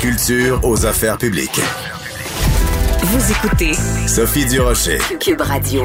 [0.00, 1.60] culture aux affaires publiques.
[3.02, 3.74] Vous écoutez
[4.06, 4.96] Sophie Durocher.
[5.20, 5.82] Cube Radio.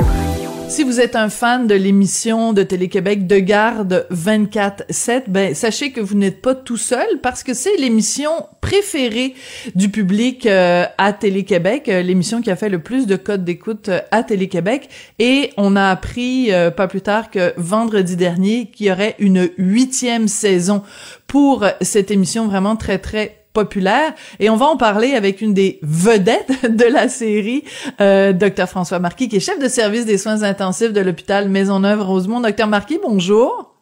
[0.70, 6.00] Si vous êtes un fan de l'émission de Télé-Québec de garde 24-7, ben, sachez que
[6.00, 8.32] vous n'êtes pas tout seul parce que c'est l'émission
[8.62, 9.36] préférée
[9.76, 13.90] du public euh, à Télé-Québec, euh, l'émission qui a fait le plus de codes d'écoute
[13.90, 14.88] euh, à Télé-Québec.
[15.20, 20.30] Et on a appris pas plus tard que vendredi dernier qu'il y aurait une huitième
[20.30, 20.84] saison
[21.28, 24.14] pour cette émission vraiment très, très populaire.
[24.40, 27.64] Et on va en parler avec une des vedettes de la série,
[28.02, 32.42] euh, Dr François Marquis, qui est chef de service des soins intensifs de l'hôpital Maisonneuve-Rosemont.
[32.42, 33.74] Docteur Marquis, bonjour.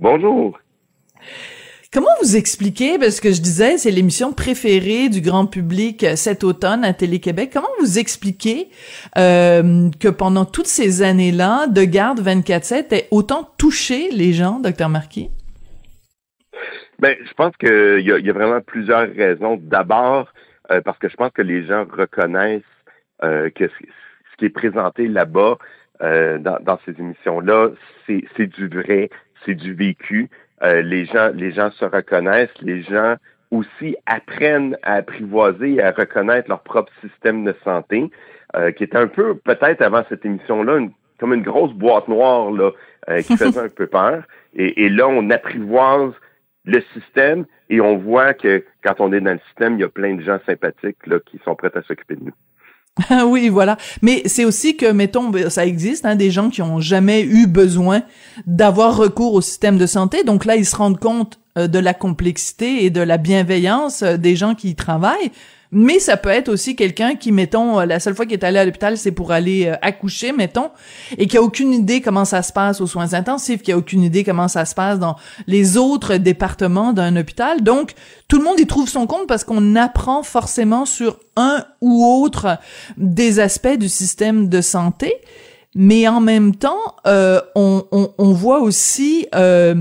[0.00, 0.58] Bonjour.
[1.92, 6.82] Comment vous expliquez, parce que je disais, c'est l'émission préférée du grand public cet automne
[6.82, 8.68] à Télé-Québec, comment vous expliquez
[9.16, 14.88] euh, que pendant toutes ces années-là, De Garde 24-7 ait autant touché les gens, docteur
[14.88, 15.30] Marquis?
[16.98, 19.58] Ben, je pense qu'il y, y, a vraiment plusieurs raisons.
[19.60, 20.32] D'abord,
[20.70, 22.62] euh, parce que je pense que les gens reconnaissent
[23.22, 25.58] euh, que ce qui est présenté là-bas,
[26.02, 27.70] euh, dans, dans, ces émissions-là,
[28.06, 29.10] c'est du vrai,
[29.44, 30.28] c'est du vécu.
[30.62, 33.16] les gens, les gens se reconnaissent, les gens
[33.50, 38.10] aussi apprennent à apprivoiser et à reconnaître leur propre système de santé,
[38.76, 40.80] qui était un peu, peut-être avant cette émission-là,
[41.20, 42.70] comme une grosse boîte noire là,
[43.22, 44.24] qui faisait un peu peur.
[44.54, 46.14] Et, et là, on apprivoise
[46.64, 49.88] le système et on voit que quand on est dans le système, il y a
[49.88, 52.32] plein de gens sympathiques là, qui sont prêts à s'occuper de nous.
[53.26, 53.76] Oui, voilà.
[54.02, 58.02] Mais c'est aussi que, mettons, ça existe, hein, des gens qui ont jamais eu besoin
[58.46, 60.24] d'avoir recours au système de santé.
[60.24, 64.16] Donc là, ils se rendent compte euh, de la complexité et de la bienveillance euh,
[64.16, 65.32] des gens qui y travaillent.
[65.76, 68.60] Mais ça peut être aussi quelqu'un qui, mettons, euh, la seule fois qu'il est allé
[68.60, 70.70] à l'hôpital, c'est pour aller euh, accoucher, mettons,
[71.18, 74.04] et qui a aucune idée comment ça se passe aux soins intensifs, qui a aucune
[74.04, 75.16] idée comment ça se passe dans
[75.48, 77.62] les autres départements d'un hôpital.
[77.62, 77.94] Donc,
[78.28, 82.58] tout le monde y trouve son compte parce qu'on apprend forcément sur un ou autre
[82.96, 85.12] des aspects du système de santé.
[85.74, 89.26] Mais en même temps, euh, on, on, on, voit aussi...
[89.34, 89.74] Euh,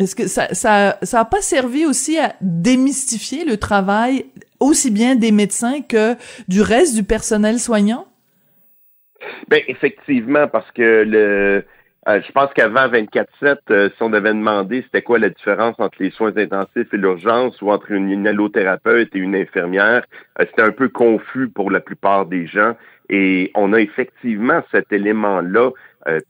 [0.00, 4.26] est-ce que ça, ça, ça a pas servi aussi à démystifier le travail
[4.60, 6.14] aussi bien des médecins que
[6.48, 8.06] du reste du personnel soignant?
[9.48, 11.64] Ben effectivement, parce que le
[12.08, 16.00] euh, je pense qu'avant 24-7, euh, si on avait demandé c'était quoi la différence entre
[16.00, 20.04] les soins intensifs et l'urgence ou entre une inhalothérapeute et une infirmière,
[20.38, 22.76] euh, c'était un peu confus pour la plupart des gens.
[23.08, 25.70] Et on a effectivement cet élément-là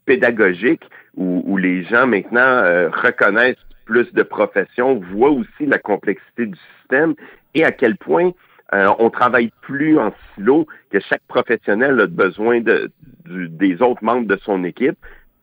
[0.05, 0.83] pédagogique
[1.15, 3.55] où, les gens maintenant reconnaissent
[3.85, 7.13] plus de professions, voient aussi la complexité du système
[7.57, 8.31] et à quel point
[8.73, 12.91] euh, on travaille plus en silo, que chaque professionnel a besoin de,
[13.25, 14.97] des autres membres de son équipe.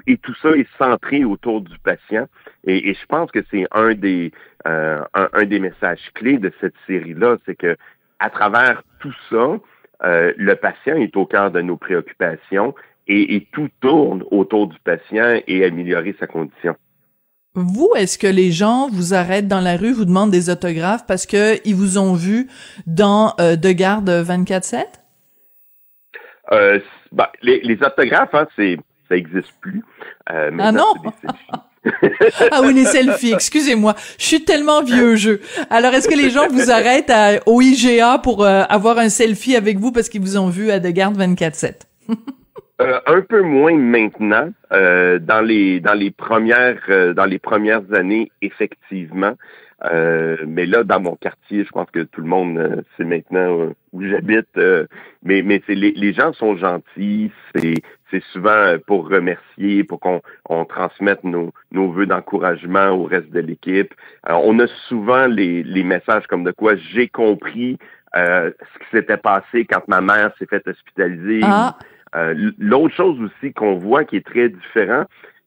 [0.07, 2.27] Et tout ça est centré autour du patient.
[2.65, 4.33] Et, je pense que c'est un des
[4.67, 7.77] euh, un, des messages clés de cette série-là, c'est que
[8.19, 9.59] à travers tout ça,
[10.05, 12.75] euh, le patient est au cœur de nos préoccupations
[13.07, 16.77] et, et tout tourne autour du patient et améliorer sa condition.
[17.55, 21.25] Vous, est-ce que les gens vous arrêtent dans la rue, vous demandent des autographes parce
[21.25, 22.49] que ils vous ont vu
[22.87, 24.85] dans euh, De Garde 24-7?
[26.53, 26.81] Euh,
[27.13, 28.77] bah, les, les, autographes, hein, c'est,
[29.09, 29.85] ça n'existe plus.
[30.33, 30.95] Euh, ah non?
[32.51, 33.95] ah oui, les selfies, excusez-moi.
[34.19, 35.41] Je suis tellement vieux jeu.
[35.71, 39.57] Alors, est-ce que les gens vous arrêtent à, au IGA pour euh, avoir un selfie
[39.57, 41.75] avec vous parce qu'ils vous ont vu à De Garde 24-7?
[42.81, 44.51] Euh, un peu moins maintenant.
[44.73, 49.35] Euh, dans les dans les premières euh, dans les premières années, effectivement.
[50.47, 54.59] mais là, dans mon quartier, je pense que tout le monde sait maintenant où j'habite.
[55.23, 57.31] mais mais c'est les, gens sont gentils.
[57.55, 57.75] C'est
[58.11, 63.41] c'est souvent pour remercier, pour qu'on on transmette nos nos vœux d'encouragement au reste de
[63.41, 63.95] l'équipe.
[64.29, 67.79] on a souvent les les messages comme de quoi j'ai compris
[68.15, 71.41] ce qui s'était passé quand ma mère s'est faite hospitaliser.
[71.45, 71.77] Ah.
[72.15, 75.05] Euh, l'autre chose aussi qu'on voit qui est très différent,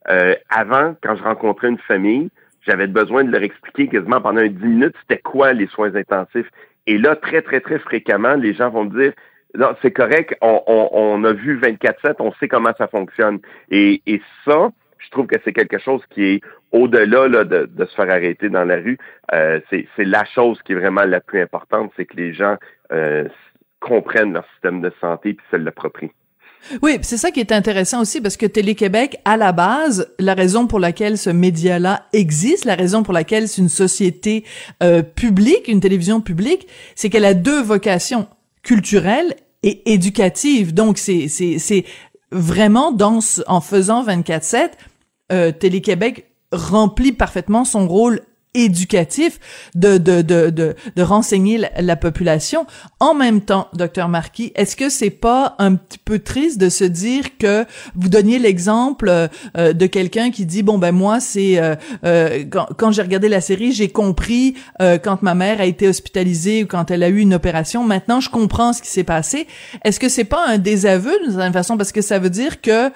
[0.09, 2.29] euh, avant, quand je rencontrais une famille,
[2.66, 6.50] j'avais besoin de leur expliquer quasiment pendant 10 minutes c'était quoi les soins intensifs.
[6.86, 9.13] Et là, très, très, très fréquemment, les gens vont me dire
[9.56, 13.39] non, c'est correct, on, on, on, a vu 24-7, on sait comment ça fonctionne.
[13.71, 17.86] Et, et ça, je trouve que c'est quelque chose qui est au-delà là, de, de,
[17.86, 18.97] se faire arrêter dans la rue.
[19.33, 22.57] Euh, c'est la chose qui est vraiment la plus importante, c'est que les gens
[22.92, 23.27] euh,
[23.80, 26.12] comprennent leur système de santé et se l'approprient.
[26.81, 30.68] Oui, c'est ça qui est intéressant aussi parce que Télé-Québec, à la base, la raison
[30.68, 34.44] pour laquelle ce média-là existe, la raison pour laquelle c'est une société
[34.83, 38.27] euh, publique, une télévision publique, c'est qu'elle a deux vocations,
[38.63, 40.74] culturelle et éducative.
[40.74, 41.86] Donc, c'est, c'est, c'est
[42.31, 44.71] vraiment dans, en faisant 24-7,
[45.31, 48.21] euh, Télé-Québec remplit parfaitement son rôle
[48.63, 49.39] éducatif
[49.75, 52.65] de de de de, renseigner la, population.
[53.00, 56.83] En même temps, docteur Marquis, est-ce que c'est pas un petit peu triste de se
[56.83, 57.65] dire que
[57.95, 61.75] vous donniez l'exemple euh, de quelqu'un qui dit bon ben moi c'est euh,
[62.06, 64.56] euh, quand, quand j'ai regardé la série j'ai compris
[65.04, 68.30] quand ma mère a été hospitalisée ou quand elle a eu une opération maintenant je
[68.30, 69.48] comprends ce qui s'est passé.
[69.83, 71.77] Est-ce que c'est pas un désaveu d'une certaine façon?
[71.77, 72.92] Parce que ça veut dire que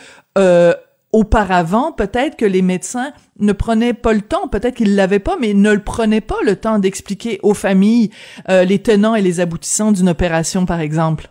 [1.13, 5.54] auparavant, peut-être que les médecins ne prenaient pas le temps, peut-être qu'ils l'avaient pas, mais
[5.54, 8.12] ne le prenaient pas le temps d'expliquer aux familles
[8.50, 11.30] euh, les tenants et les aboutissants d'une opération, par exemple.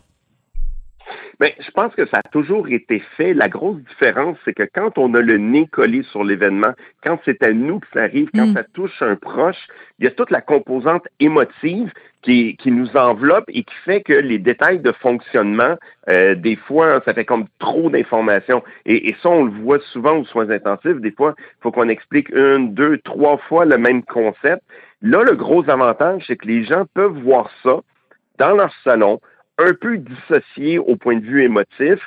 [1.40, 3.32] Mais ben, je pense que ça a toujours été fait.
[3.32, 6.72] La grosse différence, c'est que quand on a le nez collé sur l'événement,
[7.02, 8.52] quand c'est à nous que ça arrive, quand mm.
[8.52, 9.56] ça touche un proche,
[9.98, 11.90] il y a toute la composante émotive
[12.20, 15.76] qui, qui nous enveloppe et qui fait que les détails de fonctionnement,
[16.10, 18.62] euh, des fois, ça fait comme trop d'informations.
[18.84, 21.00] Et, et, ça, on le voit souvent aux soins intensifs.
[21.00, 24.62] Des fois, il faut qu'on explique une, deux, trois fois le même concept.
[25.00, 27.80] Là, le gros avantage, c'est que les gens peuvent voir ça
[28.38, 29.20] dans leur salon,
[29.60, 31.98] un peu dissocié au point de vue émotif.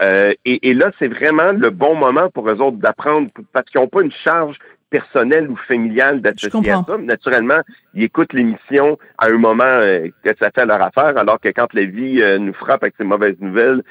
[0.00, 3.88] Euh, et, là, c'est vraiment le bon moment pour eux autres d'apprendre parce qu'ils n'ont
[3.88, 4.56] pas une charge
[4.90, 6.96] personnelle ou familiale d'associer à ça.
[6.98, 7.60] Naturellement,
[7.94, 11.74] ils écoutent l'émission à un moment euh, que ça fait leur affaire, alors que quand
[11.74, 13.82] la vie euh, nous frappe avec ces mauvaises nouvelles,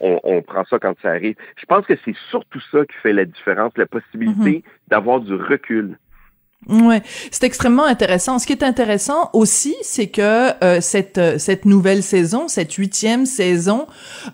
[0.00, 1.36] on, on, prend ça quand ça arrive.
[1.56, 4.88] Je pense que c'est surtout ça qui fait la différence, la possibilité mm-hmm.
[4.88, 5.96] d'avoir du recul.
[6.66, 8.40] Ouais, c'est extrêmement intéressant.
[8.40, 13.26] Ce qui est intéressant aussi, c'est que euh, cette euh, cette nouvelle saison, cette huitième
[13.26, 13.86] saison,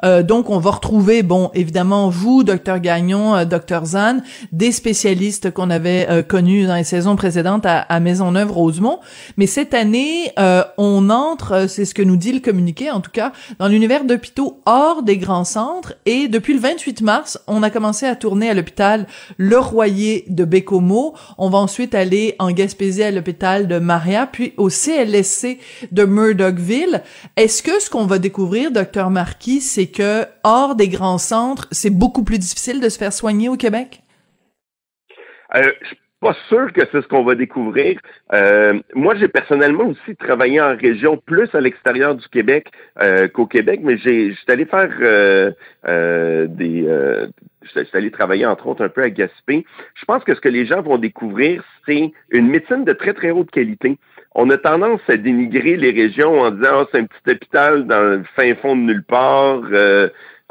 [0.05, 4.23] euh, donc on va retrouver, bon, évidemment vous, docteur Gagnon, docteur Zan,
[4.53, 9.01] des spécialistes qu'on avait connus dans les saisons précédentes à, à Maisonneuve-Rosemont,
[9.37, 10.33] mais cette année,
[10.79, 14.61] on entre, c'est ce que nous dit le communiqué, en tout cas, dans l'univers d'hôpitaux
[14.67, 18.55] hors des grands centres, et depuis le 28 mars, on a commencé à tourner à
[18.55, 19.07] l'hôpital
[19.37, 21.15] Le Royer de Bécomo.
[21.39, 25.59] On va ensuite aller en Gaspésie à l'hôpital de Maria, puis au CLSC
[25.93, 27.03] de Murdochville.
[27.37, 31.91] Est-ce que ce qu'on va découvrir, docteur Marquis, c'est que hors des grands centres, c'est
[31.91, 34.03] beaucoup plus difficile de se faire soigner au Québec?
[35.55, 35.73] Euh,
[36.25, 38.01] pas sûr que c'est ce qu'on va découvrir.
[38.33, 42.69] Euh, moi, j'ai personnellement aussi travaillé en région plus à l'extérieur du Québec
[43.03, 46.89] euh, qu'au Québec, mais j'ai j'étais allé faire euh, des
[47.63, 49.67] je suis allé travailler entre autres un peu à Gaspé.
[49.95, 53.31] Je pense que ce que les gens vont découvrir, c'est une médecine de très très
[53.31, 53.99] haute qualité.
[54.35, 58.01] On a tendance à dénigrer les régions en disant oh, c'est un petit hôpital dans
[58.01, 59.61] le fin fond de nulle part.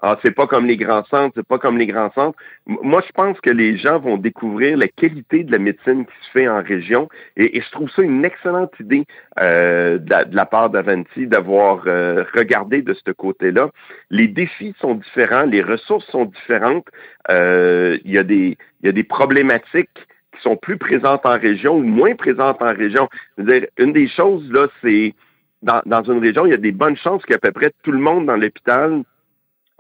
[0.06, 2.38] Ah, c'est pas comme les grands centres, c'est pas comme les grands centres.
[2.66, 6.32] Moi, je pense que les gens vont découvrir la qualité de la médecine qui se
[6.32, 7.08] fait en région,
[7.38, 9.06] et, je trouve ça une excellente idée
[9.40, 13.70] euh, de, la, part d'Avanti d'avoir euh, regardé de ce côté-là.
[14.10, 16.86] Les défis sont différents, les ressources sont différentes.
[17.30, 19.90] Euh, il y a des, y a des problématiques
[20.36, 23.08] qui sont plus présentes en région ou moins présentes en région.
[23.38, 25.16] dire, une des choses là, c'est
[25.62, 28.00] dans, dans une région, il y a des bonnes chances qu'à peu près tout le
[28.00, 29.04] monde dans l'hôpital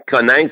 [0.07, 0.51] connaissent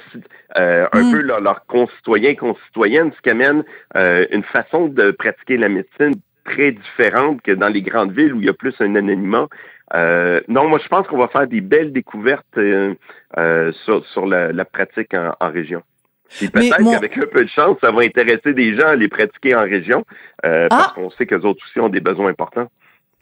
[0.57, 1.11] euh, un mm.
[1.11, 3.63] peu leurs concitoyens, concitoyennes, ce qui amène
[3.95, 6.13] euh, une façon de pratiquer la médecine
[6.45, 9.47] très différente que dans les grandes villes où il y a plus un anonymat.
[9.93, 12.57] Euh, non, moi je pense qu'on va faire des belles découvertes
[13.85, 15.83] sur, sur la, pratique en, région.
[16.41, 19.53] Et peut-être qu'avec un peu de chance, ça va intéresser des gens à les pratiquer
[19.53, 20.05] en région,
[20.41, 20.91] parce ah!
[20.95, 22.69] qu'on sait qu'eux autres aussi ont des besoins importants.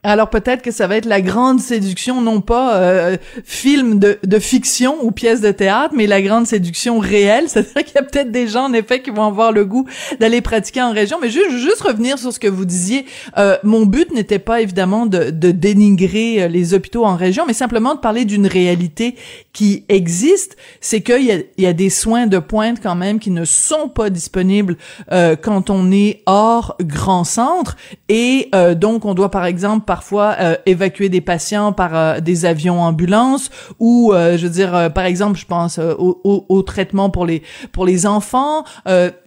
[0.02, 4.40] Alors peut-être que ça va être la grande séduction, non pas euh, film de, de,
[4.40, 7.46] fiction ou pièce de théâtre, mais la grande séduction réelle.
[7.50, 9.86] C'est-à-dire qu'il y a peut-être des gens, en effet, qui vont avoir le goût
[10.22, 11.18] d'aller pratiquer en région.
[11.22, 13.06] Mais juste, juste revenir sur ce que vous disiez.
[13.38, 17.54] Euh, mon but n'était pas évidemment de, de, dénigrer euh, les hôpitaux en région, mais
[17.54, 19.16] simplement de parler d'une réalité
[19.52, 20.56] qui existe.
[20.80, 23.90] C'est qu'il y a, y a des soins de pointe quand même qui ne sont
[23.90, 24.78] pas disponibles
[25.12, 27.76] euh, quand on est hors grand centre.
[28.08, 32.80] Et donc, on doit par exemple parfois euh, évacuer des patients par euh, des avions
[32.80, 37.42] ambulances ou euh, je veux dire par exemple je pense au, au, traitement pour les
[37.72, 38.66] pour les enfants.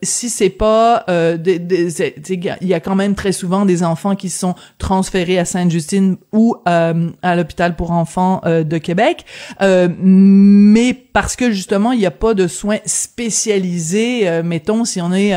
[0.02, 5.37] Si c'est pas il y a quand même très souvent des enfants qui sont transférés
[5.40, 9.25] à Sainte-Justine ou à l'hôpital pour enfants de Québec.
[9.61, 15.35] Mais parce que justement il n'y a pas de soins spécialisés mettons si on est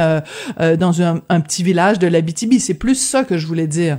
[0.77, 2.59] dans un, un petit village de l'Abitibi.
[2.59, 3.97] C'est plus ça que je voulais dire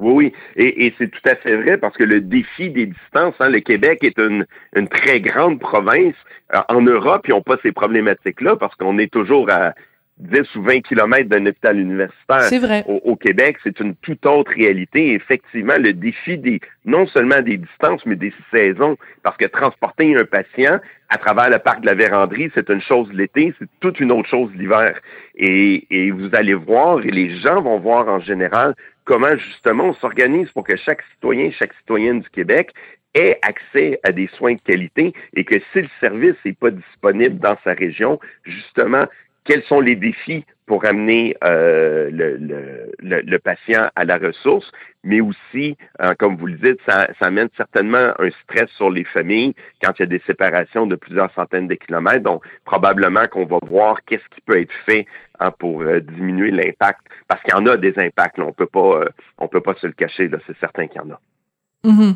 [0.00, 3.50] oui, oui, et, c'est tout à fait vrai parce que le défi des distances, hein,
[3.50, 6.14] le Québec est une, une très grande province.
[6.54, 9.74] Euh, en Europe, ils n'ont pas ces problématiques-là parce qu'on est toujours à
[10.20, 12.42] 10 ou 20 kilomètres d'un hôpital universitaire.
[12.42, 12.84] C'est vrai.
[12.86, 15.14] Au, Québec, c'est une toute autre réalité.
[15.14, 20.24] effectivement, le défi des non seulement des distances, mais des saisons, parce que transporter un
[20.24, 20.78] patient
[21.08, 24.28] à travers le parc de la Vérandrie, c'est une chose l'été, c'est toute une autre
[24.28, 24.98] chose l'hiver.
[25.36, 29.94] Et, et vous allez voir, et les gens vont voir en général, comment justement on
[29.94, 32.72] s'organise pour que chaque citoyen, chaque citoyenne du Québec
[33.14, 37.38] ait accès à des soins de qualité et que si le service n'est pas disponible
[37.38, 39.04] dans sa région, justement,
[39.44, 44.70] quels sont les défis pour amener euh, le, le, le, patient à la ressource,
[45.02, 49.02] mais aussi, euh, comme vous le dites, ça, ça, amène certainement un stress sur les
[49.02, 52.22] familles quand il y a des séparations de plusieurs centaines de kilomètres.
[52.22, 55.06] Donc, probablement qu'on va voir qu'est-ce qui peut être fait
[55.40, 58.38] hein, pour euh, diminuer l'impact, parce qu'il y en a des impacts.
[58.38, 58.44] Là.
[58.46, 59.06] On peut pas,
[59.38, 60.30] on peut pas se le cacher.
[60.46, 61.20] C'est certain qu'il y en a.
[61.82, 62.14] Mhm.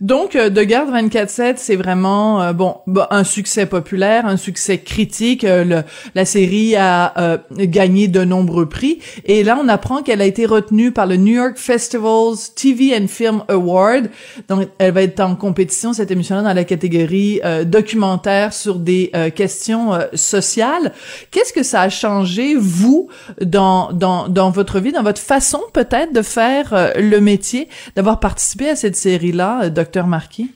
[0.00, 2.76] Donc, euh, De Garde 24-7, c'est vraiment euh, bon
[3.10, 5.44] un succès populaire, un succès critique.
[5.44, 5.82] Euh,
[6.14, 7.14] la série a
[7.52, 8.98] gagné de nombreux prix.
[9.24, 13.06] Et là, on apprend qu'elle a été retenue par le New York Festivals TV and
[13.06, 14.10] Film Award.
[14.48, 19.92] Donc, elle va être en compétition, cette émission-là, dans la catégorie documentaire sur des questions
[20.14, 20.92] sociales.
[21.30, 23.08] Qu'est-ce que ça a changé, vous,
[23.40, 28.68] dans, dans, dans votre vie, dans votre façon peut-être de faire le métier, d'avoir participé
[28.68, 30.52] à cette série-là, euh, Docteur Marquis?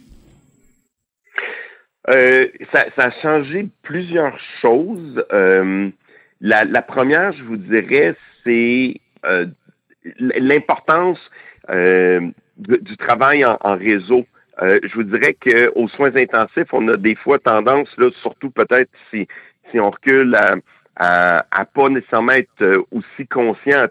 [2.09, 5.25] Euh, ça, a changé plusieurs choses.
[5.33, 5.91] Euh,
[6.41, 8.95] la, première, je vous dirais, c'est
[10.19, 11.19] l'importance
[11.69, 14.25] du travail en, réseau.
[14.61, 19.29] je vous dirais qu'aux soins intensifs, on a des fois tendance, là, surtout peut-être si,
[19.71, 20.35] si on recule
[20.97, 23.87] à, à, pas nécessairement être aussi conscient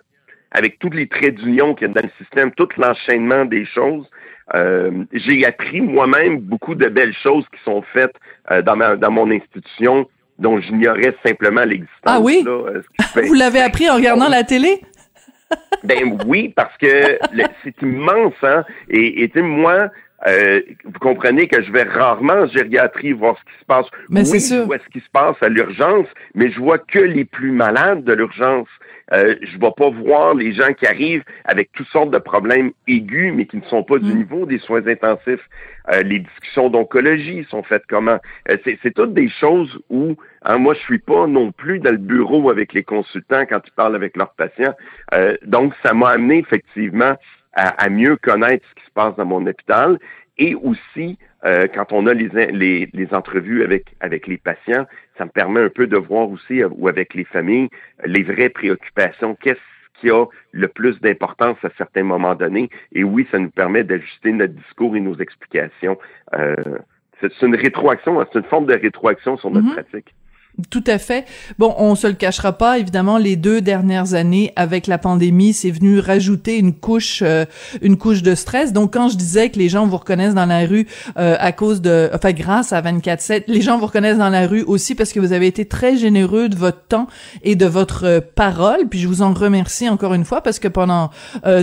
[0.52, 4.10] avec tous les traits d'union qu'il y a dans le système, tout l'enchaînement des choses,
[4.56, 8.16] euh, j'ai appris moi-même beaucoup de belles choses qui sont faites
[8.52, 12.06] euh, dans, ma, dans mon institution dont j'ignorais simplement l'existence.
[12.06, 12.44] Ah oui?
[12.48, 12.82] Euh,
[13.28, 14.82] Vous l'avez appris en regardant la télé?
[15.84, 17.20] ben oui, parce que
[17.64, 18.64] c'est immense, hein?
[18.90, 19.90] Et, et moi,
[20.28, 23.86] euh, vous comprenez que je vais rarement en gériatrie voir ce qui se passe.
[24.10, 24.58] Mais oui, sûr.
[24.58, 28.04] je vois ce qui se passe à l'urgence, mais je vois que les plus malades
[28.04, 28.68] de l'urgence.
[29.12, 32.72] Euh, je ne vais pas voir les gens qui arrivent avec toutes sortes de problèmes
[32.88, 34.18] aigus, mais qui ne sont pas du mm.
[34.18, 35.48] niveau des soins intensifs.
[35.92, 38.20] Euh, les discussions d'oncologie sont faites comment?
[38.50, 41.98] Euh, c'est toutes des choses où hein, moi, je suis pas non plus dans le
[41.98, 44.76] bureau avec les consultants quand ils parlent avec leurs patients.
[45.44, 47.16] donc, ça m'a amené effectivement
[47.54, 50.00] à, mieux connaître ce qui se passe dans mon hôpital
[50.38, 54.86] et aussi euh, quand on a les, les, les, entrevues avec, avec les patients,
[55.18, 57.70] ça me permet un peu de voir aussi, euh, ou avec les familles,
[58.06, 59.36] les vraies préoccupations.
[59.36, 59.60] Qu'est-ce
[60.00, 62.70] qui a le plus d'importance à certains moments donnés?
[62.94, 65.98] Et oui, ça nous permet d'ajuster notre discours et nos explications.
[66.34, 66.56] Euh,
[67.22, 69.74] c'est une rétroaction, c'est une forme de rétroaction sur notre mm-hmm.
[69.74, 70.14] pratique.
[70.70, 71.26] Tout à fait.
[71.58, 75.72] Bon, on se le cachera pas, évidemment, les deux dernières années avec la pandémie, c'est
[75.72, 77.46] venu rajouter une couche, euh,
[77.82, 78.74] une couche de stress.
[78.74, 80.88] Donc, quand je disais que les gens vous reconnaissent dans la rue
[81.18, 84.64] euh, à cause de, enfin, grâce à 24/7, les gens vous reconnaissent dans la rue
[84.64, 87.08] aussi parce que vous avez été très généreux de votre temps
[87.44, 88.88] et de votre euh, parole.
[88.90, 91.10] Puis je vous en remercie encore une fois parce que pendant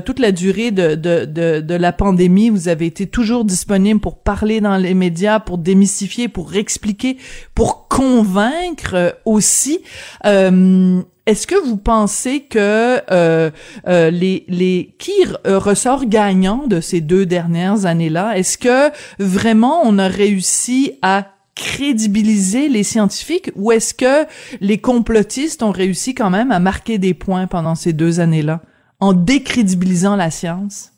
[0.04, 4.18] toute la durée de, de, de, de la pandémie, vous avez été toujours disponible pour
[4.18, 7.18] parler dans les médias, pour démystifier, pour expliquer,
[7.54, 9.84] pour convaincre euh, aussi.
[10.24, 13.50] Euh, est-ce que vous pensez que euh,
[13.84, 15.12] les les qui
[15.44, 18.38] ressort gagnant de ces deux dernières années-là?
[18.38, 24.28] Est-ce que vraiment on a réussi à crédibiliser les scientifiques ou est-ce que
[24.60, 28.60] les complotistes ont réussi quand même à marquer des points pendant ces deux années-là
[29.00, 30.92] en décrédibilisant la science?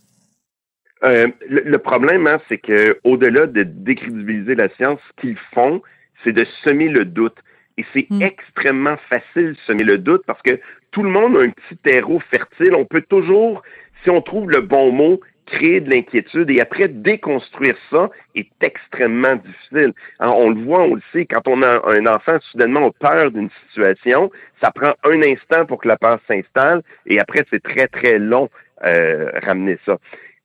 [1.00, 5.80] Le, problème, hein, c'est que au-delà de décrédibiliser la science, ce qu'ils font,
[6.24, 7.36] c'est de semer le doute.
[7.78, 8.20] Et c'est hmm.
[8.20, 12.20] extrêmement facile de semer le doute parce que tout le monde a un petit terreau
[12.30, 12.74] fertile.
[12.74, 13.62] On peut toujours,
[14.02, 19.36] si on trouve le bon mot, créer de l'inquiétude et après déconstruire ça est extrêmement
[19.36, 19.92] difficile.
[20.20, 23.48] on le voit, on le sait, quand on a un enfant soudainement a peur d'une
[23.66, 24.30] situation,
[24.60, 28.50] ça prend un instant pour que la peur s'installe et après c'est très très long
[28.84, 29.96] euh, ramener ça.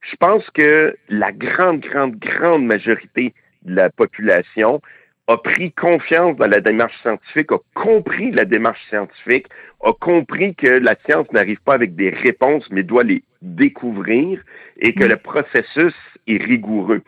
[0.01, 4.81] Je pense que la grande grande grande majorité de la population
[5.27, 9.47] a pris confiance dans la démarche scientifique, a compris la démarche scientifique,
[9.83, 14.41] a compris que la science n'arrive pas avec des réponses, mais doit les découvrir
[14.79, 15.09] et que mm.
[15.09, 15.93] le processus
[16.27, 17.01] est rigoureux.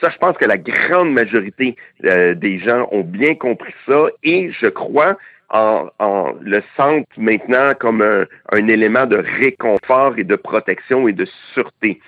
[0.00, 4.50] Ça, je pense que la grande majorité euh, des gens ont bien compris ça et
[4.52, 5.18] je crois
[5.50, 11.12] en, en le sentent maintenant comme un, un élément de réconfort et de protection et
[11.12, 12.00] de sûreté.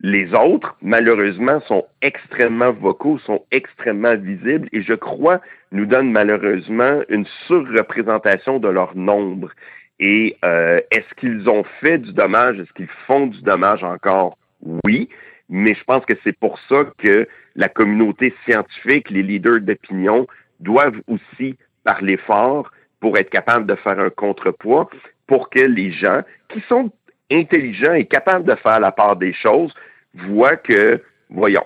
[0.00, 5.40] Les autres, malheureusement, sont extrêmement vocaux, sont extrêmement visibles et je crois
[5.72, 9.50] nous donnent malheureusement une surreprésentation de leur nombre.
[9.98, 12.60] Et euh, est-ce qu'ils ont fait du dommage?
[12.60, 14.38] Est-ce qu'ils font du dommage encore?
[14.84, 15.08] Oui,
[15.48, 17.26] mais je pense que c'est pour ça que
[17.56, 20.28] la communauté scientifique, les leaders d'opinion
[20.60, 24.88] doivent aussi parler fort pour être capables de faire un contrepoids
[25.26, 26.92] pour que les gens qui sont
[27.30, 29.74] intelligents et capables de faire la part des choses
[30.14, 31.64] voient que, voyons,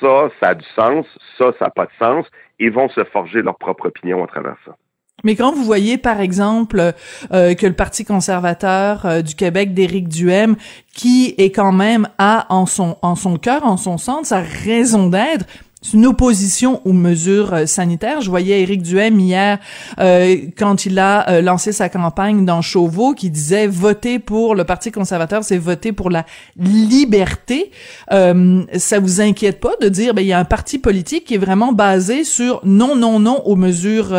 [0.00, 1.06] ça, ça a du sens,
[1.38, 2.26] ça, ça n'a pas de sens,
[2.58, 4.76] et vont se forger leur propre opinion à travers ça.
[5.24, 6.94] Mais quand vous voyez, par exemple,
[7.32, 10.56] euh, que le Parti conservateur euh, du Québec d'Éric Duhem,
[10.94, 15.08] qui est quand même à en son en son cœur, en son centre, sa raison
[15.08, 15.46] d'être,
[15.94, 18.20] une opposition aux mesures euh, sanitaires.
[18.20, 19.58] Je voyais Éric Duhem hier
[19.98, 24.64] euh, quand il a euh, lancé sa campagne dans Chauveau qui disait voter pour le
[24.64, 27.70] Parti conservateur, c'est voter pour la liberté.
[28.12, 31.34] Euh, ça vous inquiète pas de dire ben il y a un parti politique qui
[31.34, 34.14] est vraiment basé sur non non non aux mesures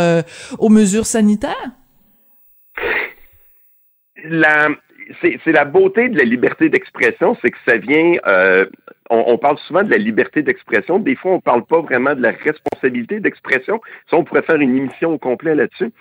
[0.57, 1.71] aux mesures sanitaires?
[5.21, 8.13] C'est la beauté de la liberté d'expression, c'est que ça vient
[9.11, 10.97] on, parle souvent de la liberté d'expression.
[10.97, 13.81] Des fois, on parle pas vraiment de la responsabilité d'expression.
[14.09, 15.91] Ça, on pourrait faire une émission au complet là-dessus.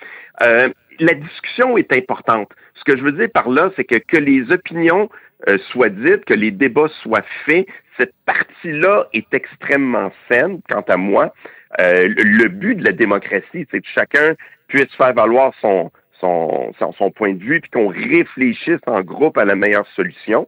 [0.42, 0.68] Euh,
[1.00, 2.50] la discussion est importante.
[2.74, 5.08] Ce que je veux dire par là, c'est que que les opinions
[5.48, 7.66] euh, soient dites, que les débats soient faits,
[7.98, 11.34] cette partie-là est extrêmement saine, quant à moi.
[11.80, 14.34] Euh, le, but de la démocratie, c'est que chacun
[14.68, 19.44] puisse faire valoir son, son, son point de vue, puis qu'on réfléchisse en groupe à
[19.44, 20.46] la meilleure solution.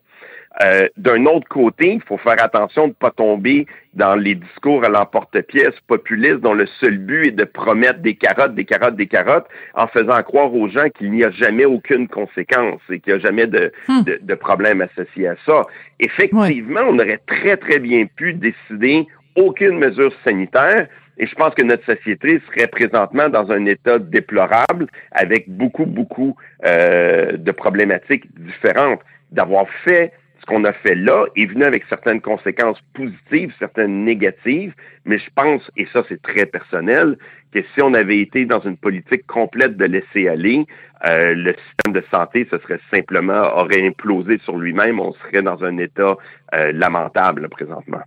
[0.62, 4.84] Euh, d'un autre côté, il faut faire attention de ne pas tomber dans les discours
[4.84, 9.06] à l'emporte-pièce populistes dont le seul but est de promettre des carottes, des carottes, des
[9.06, 13.20] carottes, en faisant croire aux gens qu'il n'y a jamais aucune conséquence et qu'il n'y
[13.20, 14.02] a jamais de, hmm.
[14.20, 15.62] de, problème associé à ça.
[16.00, 20.86] Effectivement, on aurait très, très bien pu décider aucune mesure sanitaire,
[21.19, 26.37] et je pense que notre société serait présentement dans un état déplorable avec beaucoup, beaucoup
[26.64, 29.00] euh, de problématiques différentes.
[29.31, 34.75] D'avoir fait ce qu'on a fait là est venu avec certaines conséquences positives, certaines négatives,
[35.04, 37.16] mais je pense, et ça c'est très personnel,
[37.52, 40.66] que si on avait été dans une politique complète de laisser aller,
[41.07, 45.62] euh, le système de santé, ce serait simplement, aurait implosé sur lui-même, on serait dans
[45.62, 46.16] un état
[46.54, 48.02] euh, lamentable présentement.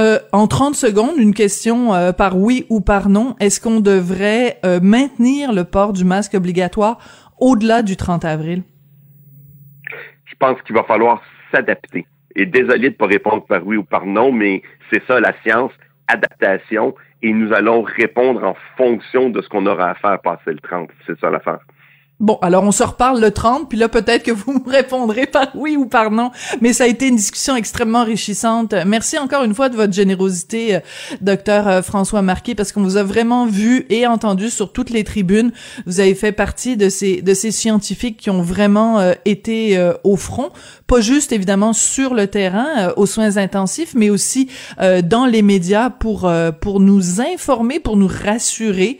[0.00, 3.34] Euh, en 30 secondes, une question euh, par oui ou par non.
[3.40, 6.98] Est-ce qu'on devrait euh, maintenir le port du masque obligatoire
[7.40, 8.62] au-delà du 30 avril?
[10.24, 11.20] Je pense qu'il va falloir
[11.52, 12.06] s'adapter.
[12.36, 15.32] Et désolé de ne pas répondre par oui ou par non, mais c'est ça la
[15.42, 15.72] science,
[16.06, 20.60] adaptation, et nous allons répondre en fonction de ce qu'on aura à faire passer le
[20.60, 20.90] 30.
[21.08, 21.58] C'est ça l'affaire.
[22.20, 25.46] Bon, alors on se reparle le 30, puis là peut-être que vous me répondrez par
[25.54, 28.74] oui ou par non, mais ça a été une discussion extrêmement enrichissante.
[28.86, 30.80] Merci encore une fois de votre générosité, euh,
[31.20, 35.04] docteur euh, François Marquet, parce qu'on vous a vraiment vu et entendu sur toutes les
[35.04, 35.52] tribunes.
[35.86, 40.16] Vous avez fait partie de ces de ces scientifiques qui ont vraiment euh, été au
[40.16, 40.50] front,
[40.88, 44.48] pas juste évidemment sur le terrain aux soins intensifs, mais aussi
[45.04, 48.98] dans les médias pour pour nous informer, pour nous rassurer,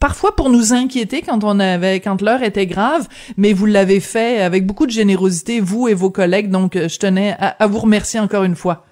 [0.00, 4.40] parfois pour nous inquiéter quand on avait quand l'heure était grave, mais vous l'avez fait
[4.40, 6.50] avec beaucoup de générosité, vous et vos collègues.
[6.50, 8.84] Donc, euh, je tenais à, vous remercier encore une fois.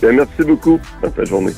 [0.00, 0.78] Ben, merci beaucoup.
[1.00, 1.52] Bonne journée.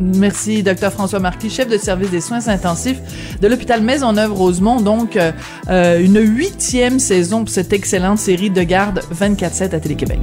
[0.00, 3.00] Merci, docteur François Marquis, chef de service des soins intensifs
[3.40, 4.80] de l'hôpital Maisonneuve-Rosemont.
[4.80, 5.32] Donc, euh,
[5.68, 10.20] euh, une huitième saison pour cette excellente série de garde 24-7 à Télé-Québec.